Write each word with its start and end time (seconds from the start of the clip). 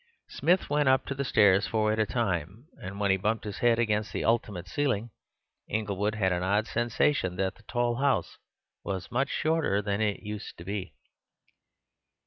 Smith 0.29 0.67
went 0.67 0.89
up 0.89 1.05
the 1.05 1.23
stairs 1.23 1.67
four 1.67 1.91
at 1.91 1.99
a 1.99 2.07
time, 2.07 2.65
and 2.81 2.99
when 2.99 3.11
he 3.11 3.17
bumped 3.17 3.43
his 3.43 3.59
head 3.59 3.77
against 3.77 4.11
the 4.11 4.23
ultimate 4.25 4.67
ceiling, 4.67 5.11
Inglewood 5.69 6.15
had 6.15 6.33
an 6.33 6.41
odd 6.41 6.65
sensation 6.65 7.35
that 7.35 7.53
the 7.53 7.63
tall 7.67 7.97
house 7.97 8.39
was 8.83 9.11
much 9.11 9.29
shorter 9.29 9.79
than 9.79 10.01
it 10.01 10.23
used 10.23 10.57
to 10.57 10.63
be. 10.63 10.95